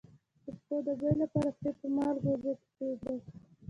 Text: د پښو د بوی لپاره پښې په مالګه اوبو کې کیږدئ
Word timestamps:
د 0.45 0.47
پښو 0.57 0.75
د 0.87 0.89
بوی 0.99 1.13
لپاره 1.21 1.49
پښې 1.59 1.71
په 1.79 1.87
مالګه 1.95 2.27
اوبو 2.31 2.51
کې 2.59 2.67
کیږدئ 2.77 3.17